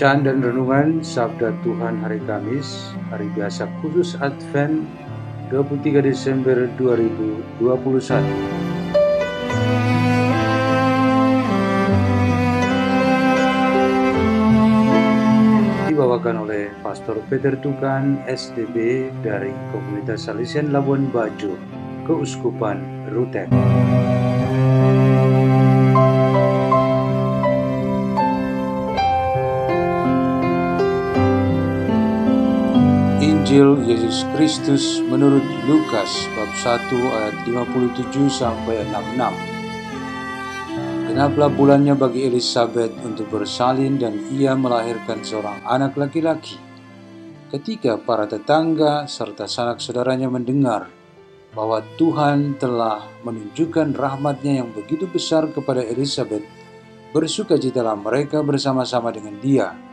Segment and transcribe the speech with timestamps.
[0.00, 4.88] Bacaan dan renungan Sabda Tuhan hari Kamis, hari biasa khusus Advent
[5.52, 7.52] 23 Desember 2021.
[15.92, 21.60] Dibawakan oleh Pastor Peter Tukan, SDB dari Komunitas Salesian Labuan Bajo,
[22.08, 23.52] Keuskupan Ruteng.
[33.50, 36.06] Injil Yesus Kristus menurut Lukas
[36.38, 41.10] bab 1 ayat 57 sampai 66.
[41.10, 46.62] Genaplah bulannya bagi Elizabeth untuk bersalin dan ia melahirkan seorang anak laki-laki.
[47.50, 50.86] Ketika para tetangga serta sanak saudaranya mendengar
[51.50, 56.46] bahwa Tuhan telah menunjukkan rahmatnya yang begitu besar kepada Elizabeth,
[57.10, 59.89] bersukacitalah mereka bersama-sama dengan dia.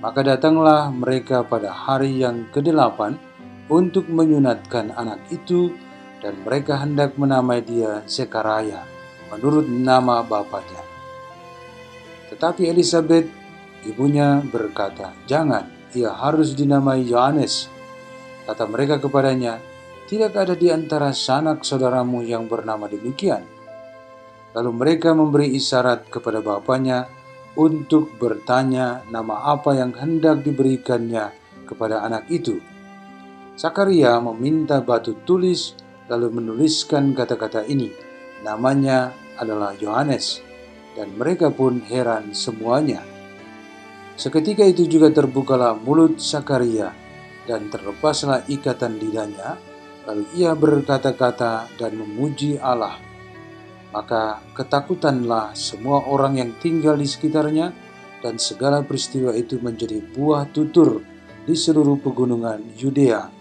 [0.00, 3.16] Maka datanglah mereka pada hari yang kedelapan
[3.72, 5.72] untuk menyunatkan anak itu
[6.20, 8.84] dan mereka hendak menamai dia Zekaraya
[9.32, 10.82] menurut nama bapaknya.
[12.30, 13.26] Tetapi Elizabeth,
[13.86, 17.70] ibunya berkata, Jangan, ia harus dinamai Yohanes.
[18.44, 19.58] Kata mereka kepadanya,
[20.06, 23.42] Tidak ada di antara sanak saudaramu yang bernama demikian.
[24.54, 27.10] Lalu mereka memberi isyarat kepada bapaknya
[27.56, 31.32] untuk bertanya nama apa yang hendak diberikannya
[31.64, 32.60] kepada anak itu.
[33.56, 35.72] Sakaria meminta batu tulis
[36.06, 37.90] lalu menuliskan kata-kata ini.
[38.44, 40.44] Namanya adalah Yohanes,
[40.94, 43.02] dan mereka pun heran semuanya.
[44.16, 46.92] Seketika itu juga terbukalah mulut Sakaria,
[47.48, 49.56] dan terlepaslah ikatan lidahnya,
[50.04, 52.96] lalu ia berkata-kata dan memuji Allah.
[53.96, 57.72] Maka ketakutanlah semua orang yang tinggal di sekitarnya,
[58.20, 61.00] dan segala peristiwa itu menjadi buah tutur
[61.48, 63.32] di seluruh pegunungan Yudea.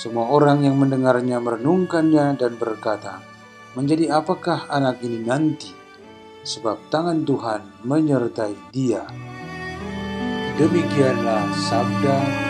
[0.00, 3.20] Semua orang yang mendengarnya merenungkannya dan berkata,
[3.76, 5.76] menjadi apakah anak ini nanti,
[6.40, 9.04] sebab tangan Tuhan menyertai dia.
[10.56, 12.45] Demikianlah sabda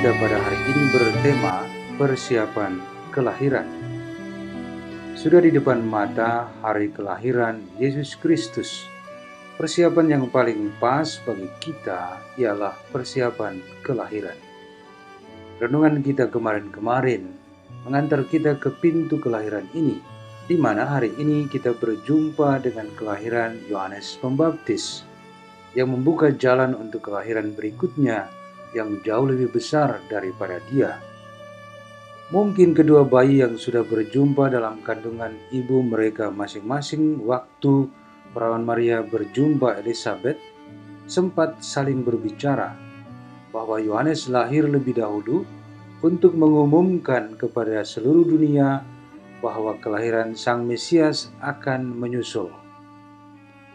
[0.00, 1.68] kita pada hari ini bertema
[2.00, 2.80] persiapan
[3.12, 3.68] kelahiran.
[5.12, 8.88] Sudah di depan mata hari kelahiran Yesus Kristus.
[9.60, 14.40] Persiapan yang paling pas bagi kita ialah persiapan kelahiran.
[15.60, 17.28] Renungan kita kemarin-kemarin
[17.84, 20.00] mengantar kita ke pintu kelahiran ini,
[20.48, 25.04] di mana hari ini kita berjumpa dengan kelahiran Yohanes Pembaptis
[25.76, 28.39] yang membuka jalan untuk kelahiran berikutnya
[28.76, 30.98] yang jauh lebih besar daripada dia.
[32.30, 37.90] Mungkin kedua bayi yang sudah berjumpa dalam kandungan ibu mereka masing-masing waktu
[38.30, 40.38] perawan Maria berjumpa Elizabeth
[41.10, 42.78] sempat saling berbicara
[43.50, 45.42] bahwa Yohanes lahir lebih dahulu
[46.06, 48.86] untuk mengumumkan kepada seluruh dunia
[49.42, 52.54] bahwa kelahiran Sang Mesias akan menyusul.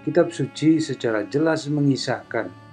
[0.07, 2.64] Kitab suci secara jelas mengisahkan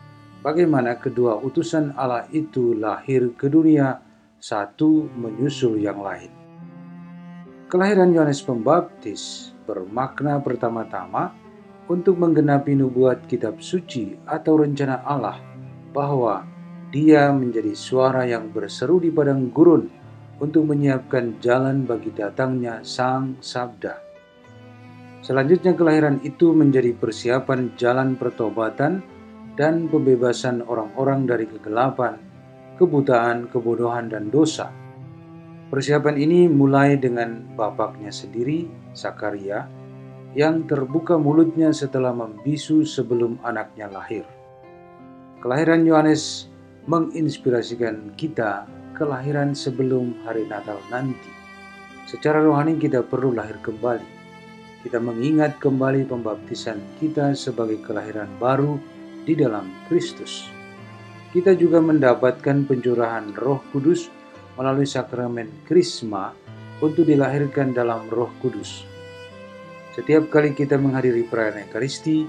[0.42, 4.02] bagaimana kedua utusan Allah itu lahir ke dunia
[4.42, 6.28] satu menyusul yang lain.
[7.70, 11.32] Kelahiran Yohanes Pembaptis bermakna pertama-tama
[11.88, 15.40] untuk menggenapi nubuat kitab suci atau rencana Allah
[15.94, 16.44] bahwa
[16.92, 19.88] dia menjadi suara yang berseru di padang gurun
[20.42, 23.96] untuk menyiapkan jalan bagi datangnya Sang Sabda.
[25.22, 29.00] Selanjutnya kelahiran itu menjadi persiapan jalan pertobatan
[29.56, 32.32] dan pembebasan orang-orang dari kegelapan
[32.82, 34.74] kebutaan, kebodohan, dan dosa.
[35.70, 39.70] Persiapan ini mulai dengan bapaknya sendiri, Sakaria,
[40.34, 44.26] yang terbuka mulutnya setelah membisu sebelum anaknya lahir.
[45.38, 46.50] Kelahiran Yohanes
[46.90, 48.66] menginspirasikan kita
[48.98, 51.30] kelahiran sebelum hari Natal nanti.
[52.04, 54.20] Secara rohani kita perlu lahir kembali.
[54.82, 58.76] Kita mengingat kembali pembaptisan kita sebagai kelahiran baru
[59.22, 60.46] di dalam Kristus.
[61.32, 64.12] Kita juga mendapatkan pencurahan Roh Kudus
[64.60, 66.34] melalui sakramen Krisma
[66.82, 68.84] untuk dilahirkan dalam Roh Kudus.
[69.96, 72.24] Setiap kali kita menghadiri perayaan Ekaristi,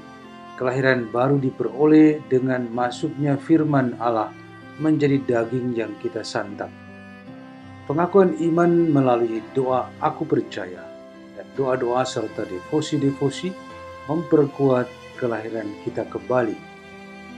[0.55, 4.31] kelahiran baru diperoleh dengan masuknya firman Allah
[4.79, 6.69] menjadi daging yang kita santap.
[7.83, 10.87] Pengakuan iman melalui doa aku percaya
[11.35, 13.51] dan doa-doa serta devosi-devosi
[14.07, 14.87] memperkuat
[15.19, 16.72] kelahiran kita kembali.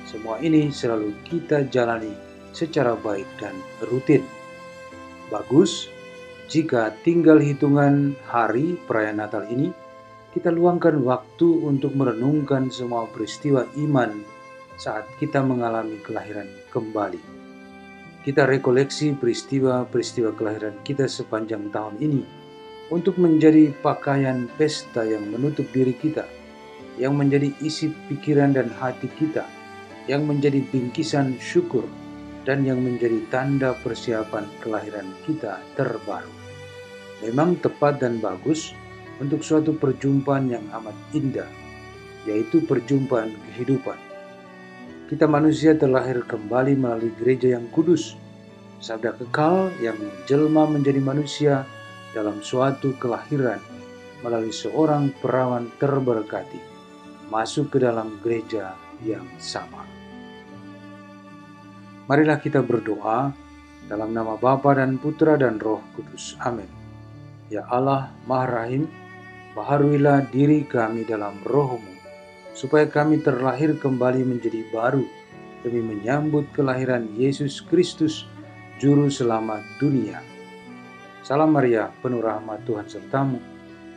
[0.05, 2.13] Semua ini selalu kita jalani
[2.53, 3.57] secara baik dan
[3.89, 4.21] rutin.
[5.33, 5.89] Bagus
[6.45, 9.73] jika tinggal hitungan hari perayaan Natal ini
[10.31, 14.13] kita luangkan waktu untuk merenungkan semua peristiwa iman
[14.77, 17.17] saat kita mengalami kelahiran kembali.
[18.21, 22.21] Kita rekoleksi peristiwa-peristiwa kelahiran kita sepanjang tahun ini
[22.93, 26.29] untuk menjadi pakaian pesta yang menutup diri kita,
[27.01, 29.45] yang menjadi isi pikiran dan hati kita,
[30.05, 31.85] yang menjadi bingkisan syukur,
[32.45, 36.29] dan yang menjadi tanda persiapan kelahiran kita terbaru.
[37.25, 38.77] Memang tepat dan bagus
[39.17, 41.49] untuk suatu perjumpaan yang amat indah,
[42.29, 43.97] yaitu perjumpaan kehidupan.
[45.09, 48.13] Kita manusia terlahir kembali melalui gereja yang kudus,
[48.77, 49.97] sabda kekal yang
[50.29, 51.53] jelma menjadi manusia
[52.13, 53.61] dalam suatu kelahiran
[54.21, 56.61] melalui seorang perawan terberkati,
[57.29, 59.83] masuk ke dalam gereja yang sama.
[62.05, 63.33] Marilah kita berdoa
[63.89, 66.37] dalam nama Bapa dan Putra dan Roh Kudus.
[66.41, 66.69] Amin.
[67.49, 68.85] Ya Allah, Maha Rahim,
[69.53, 71.93] baharuilah diri kami dalam rohmu,
[72.57, 75.05] supaya kami terlahir kembali menjadi baru
[75.65, 78.29] demi menyambut kelahiran Yesus Kristus,
[78.77, 80.21] Juru Selamat dunia.
[81.25, 83.41] Salam Maria, penuh rahmat Tuhan sertamu.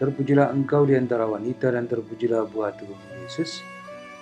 [0.01, 3.61] Terpujilah engkau di antara wanita dan terpujilah buah tubuh Yesus.